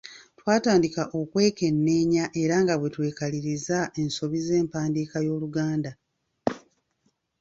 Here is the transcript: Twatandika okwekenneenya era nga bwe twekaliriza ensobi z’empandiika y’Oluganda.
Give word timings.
Twatandika 0.39 1.01
okwekenneenya 1.19 2.25
era 2.41 2.55
nga 2.63 2.75
bwe 2.77 2.89
twekaliriza 2.95 3.79
ensobi 4.01 4.39
z’empandiika 4.47 5.17
y’Oluganda. 5.25 5.91